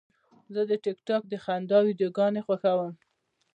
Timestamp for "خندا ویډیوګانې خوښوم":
1.43-2.93